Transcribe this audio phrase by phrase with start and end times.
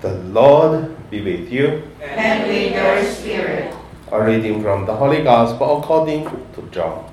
[0.00, 1.82] The Lord be with you.
[2.00, 3.74] and with your spirit.
[4.12, 6.24] A reading from the Holy Gospel according
[6.54, 7.12] to John.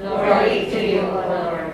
[0.00, 1.72] Glory to you, O Lord.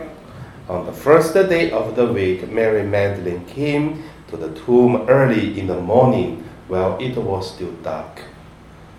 [0.68, 5.66] On the first day of the week, Mary Magdalene came to the tomb early in
[5.66, 8.20] the morning while it was still dark,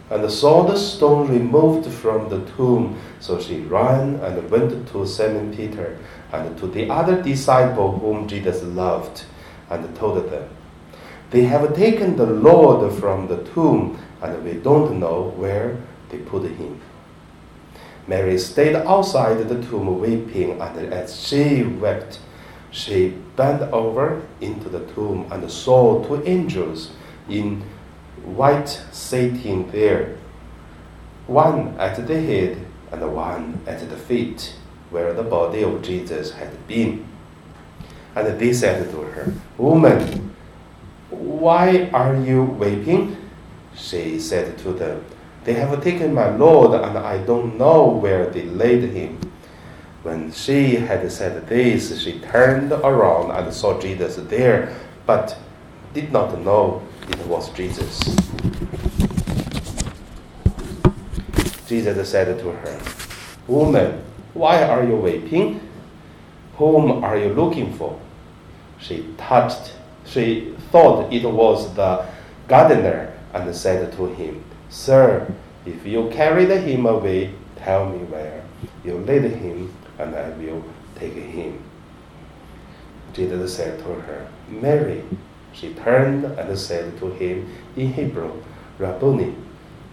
[0.10, 3.00] and saw the stone removed from the tomb.
[3.20, 6.00] So she ran and went to Simon Peter
[6.34, 9.26] and to the other disciple whom Jesus loved,
[9.70, 10.50] and told them,
[11.32, 15.78] They have taken the Lord from the tomb, and we don't know where
[16.10, 16.82] they put him.
[18.06, 22.20] Mary stayed outside the tomb weeping, and as she wept,
[22.70, 26.92] she bent over into the tomb and saw two angels
[27.30, 27.62] in
[28.24, 30.18] white sitting there,
[31.28, 32.58] one at the head
[32.92, 34.54] and one at the feet,
[34.90, 37.06] where the body of Jesus had been.
[38.16, 40.31] And they said to her, Woman,
[41.12, 43.18] why are you weeping?
[43.76, 45.04] She said to them,
[45.44, 49.20] They have taken my Lord, and I don't know where they laid him.
[50.04, 55.38] When she had said this, she turned around and saw Jesus there, but
[55.94, 58.00] did not know it was Jesus.
[61.68, 62.80] Jesus said to her,
[63.48, 65.62] Woman, why are you weeping?
[66.58, 68.00] Whom are you looking for?
[68.80, 72.06] She touched, she thought it was the
[72.48, 75.32] gardener and said to him, Sir,
[75.66, 78.44] if you carried him away, tell me where
[78.84, 80.64] you laid him, and I will
[80.96, 81.62] take him.
[83.14, 85.04] Jesus said to her, Mary.
[85.54, 88.42] She turned and said to him in Hebrew,
[88.80, 89.36] Rabboni,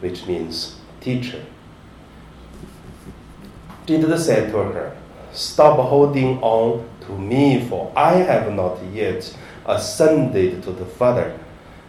[0.01, 1.45] which means teacher.
[3.87, 4.97] Jesus said to her,
[5.33, 9.37] Stop holding on to me, for I have not yet
[9.69, 11.39] ascended to the Father.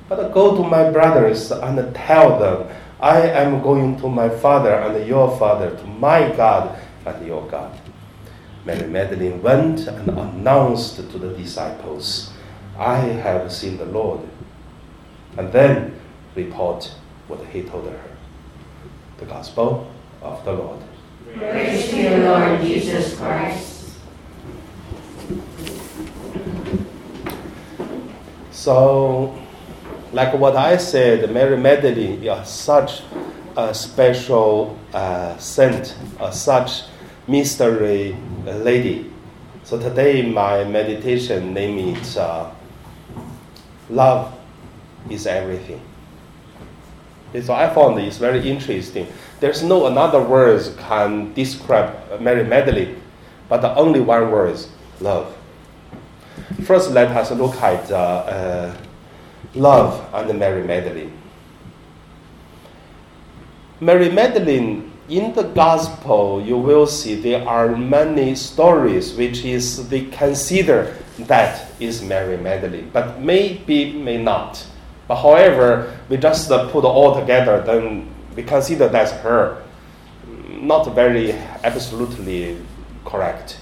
[0.07, 2.67] But go to my brothers and tell them,
[2.99, 7.79] I am going to my Father and your Father, to my God and your God.
[8.65, 12.31] Mary Magdalene went and announced to the disciples,
[12.77, 14.21] I have seen the Lord.
[15.37, 15.99] And then
[16.35, 16.91] report
[17.27, 18.01] what he told her.
[19.17, 19.89] The Gospel
[20.21, 20.81] of the Lord.
[21.37, 23.78] Praise to you, Lord Jesus Christ.
[28.59, 29.39] So,
[30.11, 33.03] like what I said, Mary Magdalene is such
[33.55, 36.83] a special uh, saint, a such
[37.25, 39.13] mystery lady.
[39.63, 42.53] So today my meditation name is uh,
[43.89, 44.37] Love
[45.09, 45.79] is Everything.
[47.41, 49.07] So I found it's very interesting.
[49.39, 53.01] There's no another words can describe Mary Magdalene,
[53.47, 54.67] but the only one word is
[54.99, 55.38] love.
[56.63, 58.77] First, let us look at uh, uh,
[59.55, 61.13] love and Mary Magdalene.
[63.79, 70.05] Mary Magdalene, in the Gospel, you will see there are many stories which is they
[70.05, 74.65] consider that is Mary Magdalene, but maybe may not.
[75.07, 79.63] But however, we just uh, put all together, then we consider that's her.
[80.47, 81.31] Not very
[81.63, 82.57] absolutely
[83.05, 83.59] correct.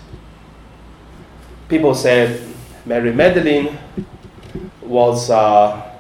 [1.69, 2.41] People said
[2.87, 3.77] Mary Magdalene
[4.81, 5.91] was uh,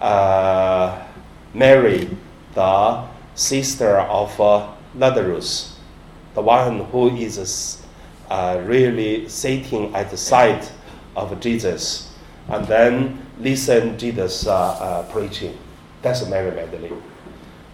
[0.00, 1.04] uh,
[1.52, 2.08] Mary,
[2.54, 5.76] the sister of uh, Lazarus,
[6.34, 7.82] the one who is
[8.30, 10.64] really sitting at the side
[11.16, 12.14] of Jesus,
[12.50, 14.44] and then listen Jesus
[15.10, 15.58] preaching.
[16.02, 17.02] That's Mary Magdalene.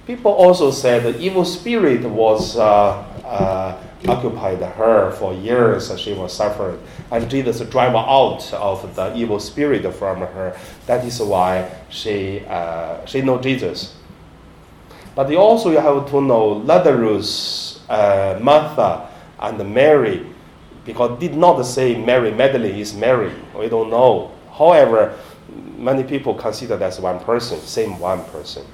[0.07, 2.93] People also said the evil spirit was uh,
[3.25, 3.79] uh,
[4.09, 5.93] occupied her for years.
[5.99, 6.81] She was suffering,
[7.11, 10.57] and Jesus drive out of the evil spirit from her.
[10.87, 13.95] That is why she uh, she know Jesus.
[15.15, 19.09] But you also you have to know Lazarus, uh, Martha,
[19.39, 20.27] and Mary,
[20.85, 23.33] because did not say Mary Magdalene is Mary.
[23.57, 24.33] We don't know.
[24.57, 25.19] However,
[25.77, 28.65] many people consider that's one person, same one person.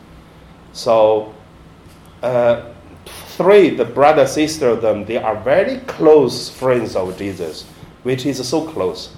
[0.73, 1.35] So,
[2.23, 2.73] uh,
[3.37, 7.65] three, the brother, sister of them, they are very close friends of Jesus,
[8.03, 9.15] which is so close.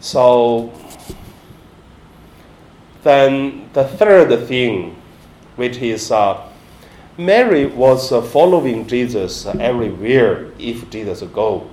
[0.00, 0.72] So,
[3.02, 4.96] then the third thing,
[5.56, 6.46] which is uh,
[7.16, 11.68] Mary was uh, following Jesus everywhere if Jesus go.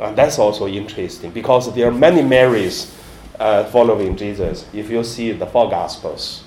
[0.00, 2.96] And that's also interesting because there are many Marys
[3.38, 6.44] uh, following Jesus if you see the four Gospels.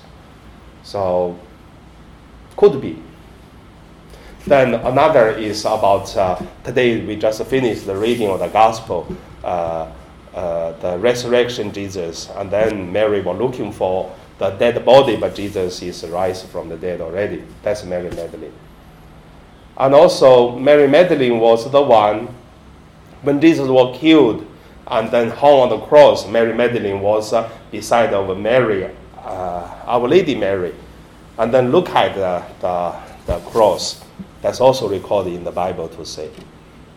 [0.82, 1.38] So,
[2.62, 2.96] could be.
[4.46, 9.04] Then another is about uh, today we just finished the reading of the Gospel,
[9.42, 9.90] uh,
[10.32, 15.82] uh, the resurrection Jesus, and then Mary was looking for the dead body, but Jesus
[15.82, 17.42] is raised from the dead already.
[17.64, 18.54] That's Mary Magdalene.
[19.76, 22.32] And also, Mary Magdalene was the one
[23.22, 24.46] when Jesus was killed
[24.86, 26.28] and then hung on the cross.
[26.28, 28.88] Mary Magdalene was uh, beside of Mary,
[29.18, 30.72] uh, Our Lady Mary,
[31.38, 32.94] and then look at the, the,
[33.26, 34.04] the cross.
[34.42, 36.30] That's also recorded in the Bible to say.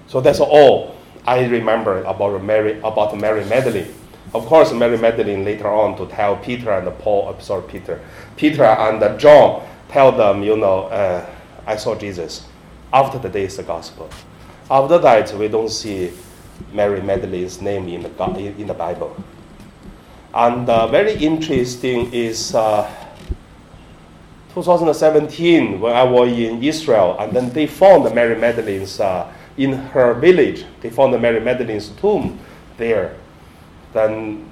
[0.08, 0.96] So that's all
[1.26, 3.94] I remember about Mary about Mary Magdalene.
[4.34, 8.02] Of course, Mary Magdalene later on to tell Peter and Paul, sorry, Peter,
[8.36, 11.26] Peter and John tell them, you know, uh,
[11.66, 12.46] I saw Jesus.
[12.92, 14.10] After the day is the gospel.
[14.70, 16.12] After that, we don't see
[16.74, 19.16] Mary Magdalene's name in the, in the Bible.
[20.34, 22.92] And uh, very interesting is uh,
[24.56, 30.14] 2017 when I was in Israel, and then they found Mary Magdalene's uh, in her
[30.14, 30.66] village.
[30.80, 32.40] They found Mary Magdalene's tomb
[32.78, 33.18] there.
[33.92, 34.50] Then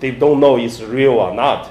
[0.00, 1.70] they don't know it's real or not,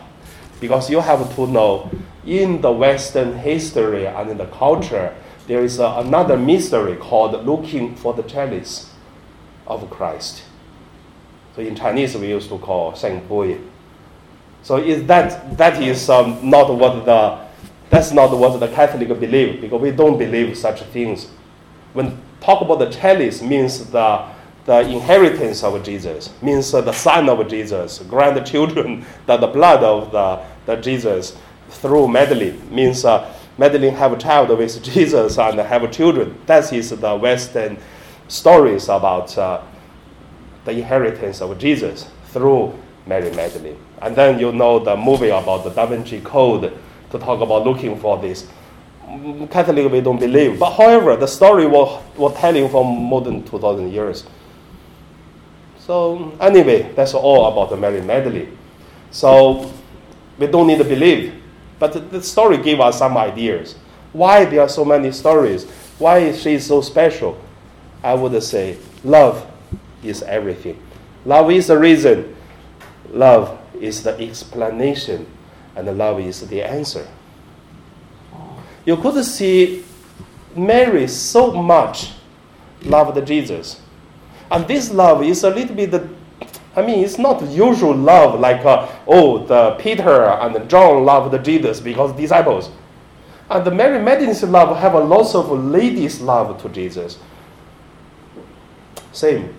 [0.59, 1.91] because you have to know
[2.25, 5.13] in the Western history and in the culture
[5.45, 8.89] there is uh, another mystery called looking for the chalice
[9.67, 10.43] of Christ.
[11.55, 13.59] So in Chinese we used to call Sheng Bui.
[14.63, 17.42] So is that that is um, not what the
[17.89, 21.27] that's not what the Catholic believe because we don't believe such things.
[21.93, 24.33] When talk about the chalice means the
[24.65, 30.41] the inheritance of Jesus, means the son of Jesus, grandchildren, that the blood of the,
[30.65, 31.35] the Jesus
[31.69, 36.37] through Magdalene means uh, Magdalene have a child with Jesus and have children.
[36.45, 37.77] That is the Western
[38.27, 39.61] stories about uh,
[40.65, 42.73] the inheritance of Jesus through
[43.05, 43.77] Mary Magdalene.
[44.01, 46.77] And then you know the movie about the Da Vinci Code
[47.13, 48.47] to talk about looking for this.
[49.51, 50.25] Catholic we don't mm-hmm.
[50.25, 50.59] believe.
[50.59, 54.25] But however, the story was, was telling for more than 2,000 years.
[55.77, 58.57] So anyway, that's all about the Mary Magdalene.
[59.11, 59.71] So
[60.39, 61.39] we don't need to believe.
[61.77, 63.75] But the story gave us some ideas.
[64.11, 65.65] Why there are so many stories?
[65.99, 67.39] Why she is she so special?
[68.03, 69.45] I would say love
[70.03, 70.81] is everything.
[71.25, 72.35] Love is the reason.
[73.11, 75.27] Love is the explanation.
[75.75, 77.07] And love is the answer.
[78.85, 79.83] You could see
[80.55, 82.11] Mary so much
[82.83, 83.81] loved Jesus.
[84.51, 85.93] And this love is a little bit,
[86.75, 91.79] I mean, it's not usual love like, uh, oh, the Peter and John loved Jesus
[91.79, 92.69] because disciples.
[93.49, 97.17] And the Mary Magdalene's love have a lot of ladies' love to Jesus.
[99.11, 99.53] Same.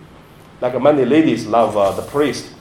[0.61, 2.54] Like many ladies love uh, the priest.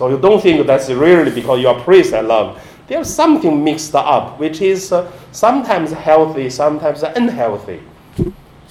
[0.00, 2.58] So you don't think that's really because you're a priest I love.
[2.86, 7.82] There's something mixed up, which is uh, sometimes healthy, sometimes unhealthy.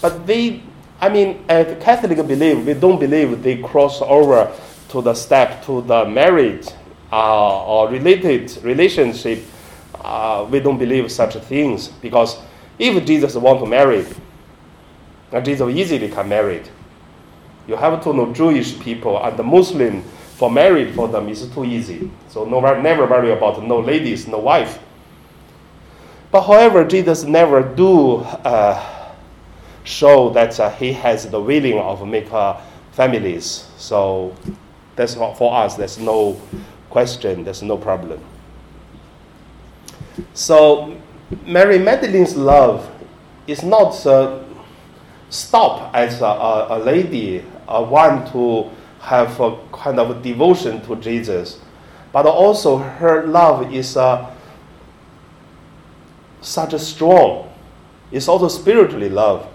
[0.01, 0.63] But they,
[0.99, 4.51] I mean, as Catholic believe, we don't believe they cross over
[4.87, 6.67] to the step to the marriage
[7.11, 9.43] uh, or related relationship.
[10.03, 12.39] Uh, we don't believe such things because
[12.79, 14.03] if Jesus want to marry,
[15.31, 16.63] and Jesus easily can marry.
[17.67, 20.03] You have to know Jewish people and the Muslim
[20.39, 22.09] for married for them is too easy.
[22.29, 24.79] So no, never worry about no ladies, no wife.
[26.31, 29.11] But however, Jesus never do uh,
[29.83, 32.55] show that uh, he has the willing of make uh,
[32.93, 33.67] families.
[33.75, 34.33] So
[34.95, 35.75] that's not for us.
[35.75, 36.39] There's no
[36.89, 37.43] question.
[37.43, 38.23] There's no problem.
[40.33, 40.95] So
[41.45, 42.89] Mary Magdalene's love
[43.45, 44.41] is not uh,
[45.29, 50.95] stop as a, a, a lady uh, want to have a kind of devotion to
[50.97, 51.59] Jesus,
[52.11, 54.33] but also her love is uh,
[56.41, 57.51] such a strong.
[58.11, 59.47] It's also spiritually love.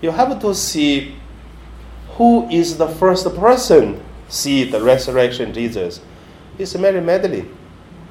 [0.00, 1.14] You have to see
[2.16, 6.00] who is the first person see the resurrection Jesus.
[6.58, 7.54] It's Mary Magdalene.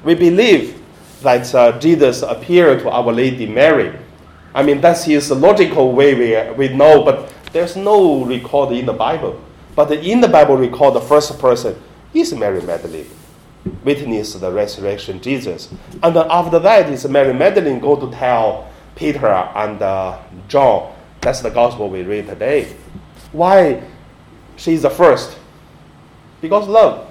[0.04, 0.80] We believe
[1.22, 3.96] that uh, Jesus appeared to Our Lady Mary
[4.54, 8.92] I mean, that's his logical way we, we know, but there's no record in the
[8.92, 9.40] Bible.
[9.74, 11.80] But in the Bible record, the first person
[12.12, 13.08] is Mary Magdalene,
[13.84, 15.72] witness the resurrection Jesus.
[16.02, 20.94] And after that is Mary Magdalene go to tell Peter and uh, John.
[21.20, 22.74] That's the gospel we read today.
[23.32, 23.82] Why
[24.56, 25.38] she's the first?
[26.40, 27.08] Because love.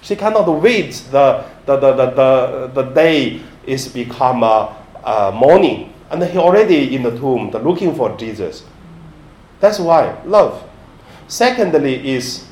[0.00, 5.92] She cannot wait the, the, the, the, the, the day is become uh, uh, morning
[6.10, 8.64] and he already in the tomb looking for Jesus.
[9.60, 10.68] That's why love.
[11.28, 12.46] Secondly, is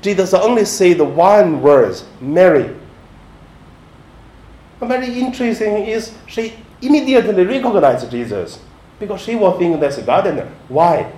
[0.00, 2.74] Jesus only say the one word, Mary.
[4.78, 8.60] But very interesting is she immediately recognized Jesus
[9.00, 10.48] because she was thinking that's a gardener.
[10.68, 11.12] Why?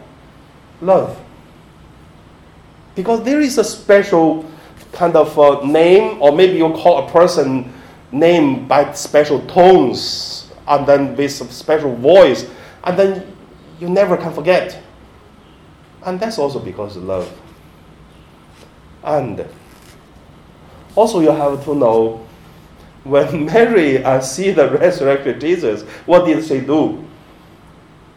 [0.80, 1.18] Love.
[2.94, 4.50] Because there is a special
[4.92, 7.72] kind of uh, name, or maybe you call a person
[8.12, 12.48] name by special tones, and then with a special voice,
[12.84, 13.36] and then
[13.78, 14.82] you never can forget.
[16.04, 17.40] And that's also because of love.
[19.02, 19.46] And
[20.96, 22.26] also, you have to know
[23.04, 27.04] when Mary uh, see the resurrected Jesus, what did she do?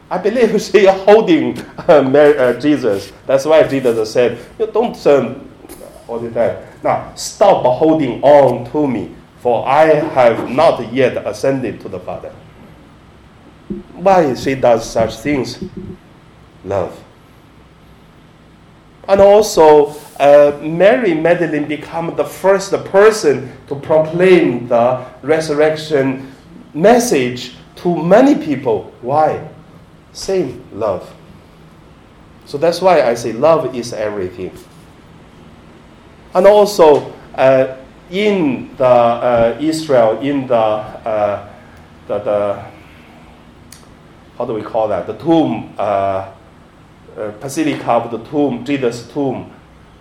[0.10, 3.12] I believe she holding uh, Mary, uh, Jesus.
[3.25, 5.50] That's why Jesus said, "You don't um,
[6.08, 6.63] all the time.
[6.84, 12.34] Now stop holding on to me, for I have not yet ascended to the Father."
[13.94, 15.63] Why she does such things?
[16.66, 17.02] Love.
[19.07, 26.33] And also, uh, Mary Magdalene became the first person to proclaim the resurrection
[26.74, 28.93] message to many people.
[29.01, 29.45] Why?
[30.13, 31.13] Same love.
[32.45, 34.51] So that's why I say love is everything.
[36.33, 37.77] And also, uh,
[38.10, 41.50] in the uh, Israel, in the, uh,
[42.07, 42.65] the, the
[44.38, 45.07] how do we call that?
[45.07, 45.74] The tomb,
[47.17, 49.51] uh, Basilica of the tomb, Jesus' tomb.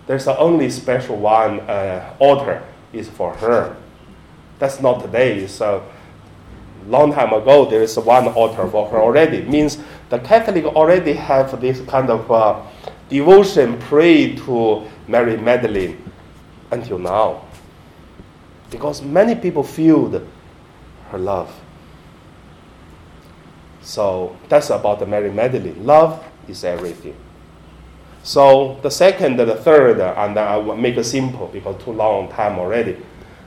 [0.07, 3.77] There's only special one uh, altar is for her.
[4.59, 5.45] That's not today.
[5.61, 5.83] A
[6.87, 7.65] long time ago.
[7.69, 9.43] There is one altar for her already.
[9.43, 9.79] means
[10.09, 12.61] the Catholic already have this kind of uh,
[13.09, 16.03] devotion, pray to Mary Magdalene
[16.71, 17.45] until now,
[18.71, 20.23] because many people feel
[21.11, 21.53] her love.
[23.83, 25.85] So that's about the Mary Magdalene.
[25.85, 27.17] Love is everything.
[28.23, 32.59] So the second, the third, and I will make it simple because too long time
[32.59, 32.97] already.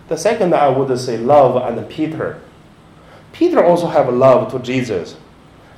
[0.09, 2.41] The second, I would say love and Peter.
[3.31, 5.15] Peter also have love to Jesus,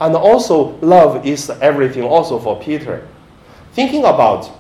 [0.01, 3.07] and also love is everything also for Peter.
[3.73, 4.51] Thinking about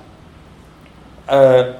[1.27, 1.79] uh,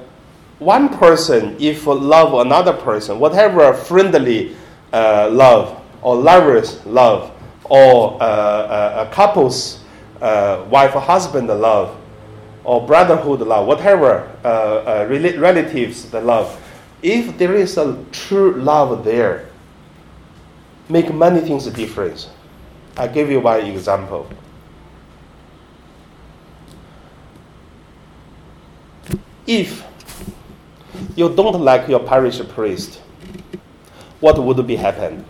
[0.58, 4.56] one person, if love another person, whatever friendly
[4.92, 7.32] uh, love or lovers love
[7.64, 9.77] or uh, uh couples
[10.20, 11.96] uh, wife husband love
[12.64, 16.60] or brotherhood love, whatever uh, uh, relatives the love,
[17.02, 19.48] if there is a true love there,
[20.88, 22.30] make many things a difference.
[22.96, 24.28] I give you one example.
[29.46, 29.84] If
[31.14, 33.00] you don't like your parish priest,
[34.20, 35.24] what would be happen?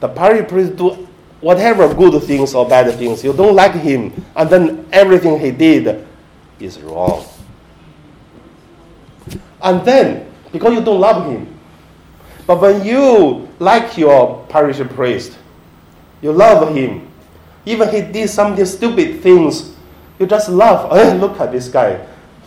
[0.00, 1.07] The parish priest do
[1.40, 6.06] whatever good things or bad things, you don't like him, and then everything he did
[6.58, 7.24] is wrong.
[9.62, 11.58] And then, because you don't love him,
[12.46, 15.36] but when you like your parish priest,
[16.22, 17.10] you love him,
[17.66, 19.74] even he did something stupid things,
[20.18, 20.88] you just love.
[20.90, 22.04] Oh, eh, look at this guy,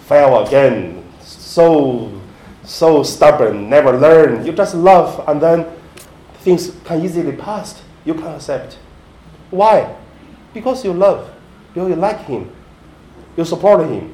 [0.07, 2.21] fell again, so
[2.63, 4.45] so stubborn, never learn.
[4.45, 5.65] You just love, and then
[6.39, 7.81] things can easily pass.
[8.05, 8.77] You can accept.
[9.49, 9.95] Why?
[10.53, 11.29] Because you love,
[11.75, 12.51] you like him,
[13.37, 14.13] you support him.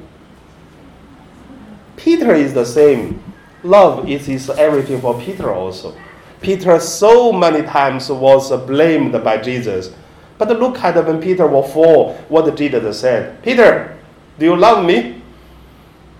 [1.96, 3.22] Peter is the same.
[3.62, 5.96] Love is, is everything for Peter also.
[6.40, 9.92] Peter so many times was blamed by Jesus.
[10.38, 13.42] But look at when Peter was fall, what Jesus said.
[13.42, 13.98] Peter,
[14.38, 15.20] do you love me?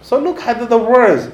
[0.02, 1.30] So look at the words.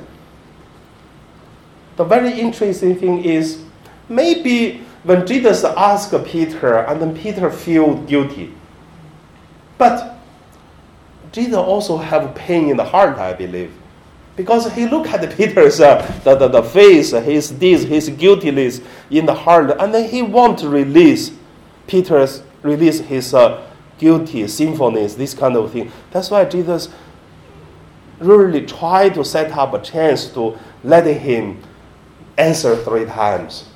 [1.97, 3.63] The very interesting thing is
[4.09, 8.53] maybe when Jesus asked Peter, and then Peter feel guilty.
[9.79, 10.17] But
[11.31, 13.73] Jesus also have pain in the heart, I believe.
[14.37, 18.81] Because he look at Peter's uh, the, the, the face, his deeds, his guiltiness
[19.11, 21.33] in the heart, and then he want to release
[21.87, 23.65] Peter's release his uh,
[23.99, 25.93] guilty, sinfulness, this kind of thing.
[26.11, 26.89] That's why Jesus
[28.19, 31.63] really tried to set up a chance to let him
[32.39, 33.67] answer three times.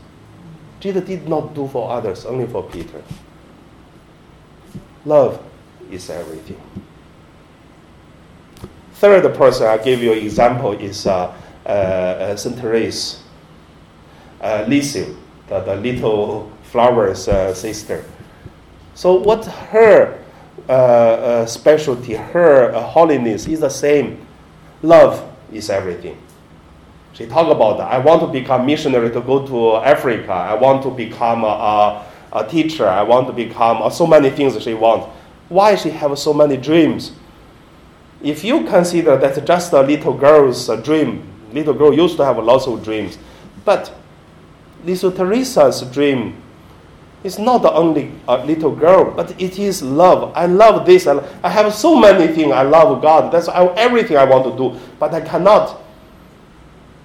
[0.80, 3.02] Jesus did not do for others, only for Peter.
[5.04, 5.42] Love
[5.90, 6.60] is everything.
[8.94, 11.32] Third person I give you an example is uh,
[11.64, 13.22] uh, uh, Saint Therese,
[14.40, 15.14] uh, the,
[15.48, 18.04] the little flowers uh, sister.
[18.94, 20.22] So what her
[20.68, 24.26] uh, uh, specialty, her holiness is the same.
[24.82, 26.18] Love is everything.
[27.18, 30.30] She talked about I want to become missionary to go to Africa.
[30.30, 32.86] I want to become a, a, teacher.
[32.86, 35.08] I want to become uh, so many things she wants.
[35.48, 37.10] Why she have so many dreams?
[38.22, 42.68] If you consider that just a little girl's dream, little girl used to have lots
[42.68, 43.18] of dreams,
[43.64, 43.92] but
[44.84, 46.40] little Teresa's dream
[47.24, 50.32] It's not the only a little girl, but it is love.
[50.36, 51.08] I love this.
[51.08, 52.52] I have so many things.
[52.52, 53.32] I love God.
[53.32, 55.87] That's everything I want to do, but I cannot.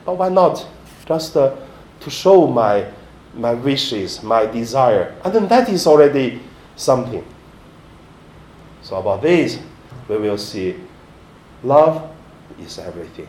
[0.05, 0.65] But why not?
[1.05, 1.55] Just uh,
[2.00, 2.86] to show my
[3.33, 6.39] my wishes, my desire, and then that is already
[6.75, 7.25] something.
[8.83, 9.60] So about this,
[10.07, 10.75] we will see
[11.63, 12.12] love
[12.60, 13.27] is everything.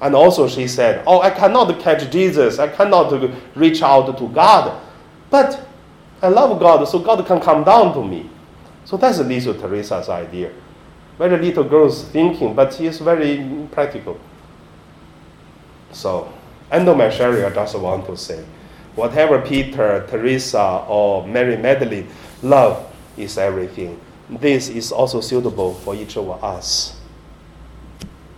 [0.00, 2.58] And also she said, Oh, I cannot catch Jesus.
[2.58, 3.12] I cannot
[3.54, 4.80] reach out to God.
[5.30, 5.66] But
[6.22, 8.30] I love God, so God can come down to me.
[8.84, 10.52] So that's Little Teresa's idea.
[11.18, 14.18] Very little girl's thinking, but it's very practical.
[15.94, 16.30] So,
[16.72, 18.44] end of my sharing, I just want to say,
[18.96, 22.08] whatever Peter, Teresa, or Mary Magdalene
[22.42, 24.00] love is everything.
[24.28, 26.98] This is also suitable for each of us.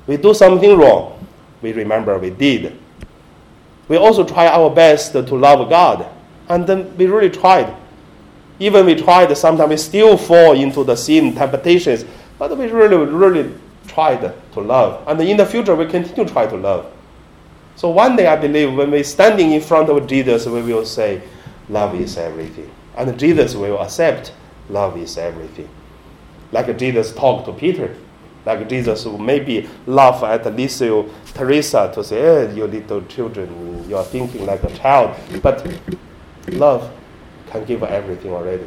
[0.06, 1.26] We do something wrong,
[1.62, 2.78] we remember we did.
[3.88, 6.06] We also try our best to love God,
[6.48, 7.74] and then we really tried.
[8.58, 12.04] Even we tried, sometimes we still fall into the sin temptations,
[12.38, 13.54] but we really, really
[13.86, 15.06] tried to love.
[15.08, 16.92] And in the future, we continue to try to love.
[17.76, 21.22] So one day, I believe, when we're standing in front of Jesus, we will say,
[21.68, 22.70] Love is everything.
[22.96, 24.32] And Jesus will accept
[24.70, 25.68] love is everything.
[26.52, 27.94] Like Jesus talked to Peter.
[28.44, 33.96] Like Jesus will maybe laugh at little Teresa to say, eh, you little children, you
[33.96, 35.16] are thinking like a child.
[35.42, 35.66] But
[36.48, 36.90] love
[37.48, 38.66] can give everything already.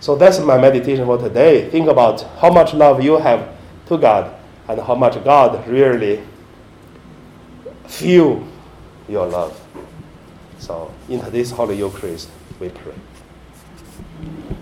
[0.00, 1.70] So that's my meditation for today.
[1.70, 3.48] Think about how much love you have
[3.86, 4.34] to God
[4.68, 6.22] and how much God really
[7.88, 8.46] feel
[9.08, 9.60] your love.
[10.58, 12.28] So in this Holy Eucharist,
[12.60, 12.94] we pray.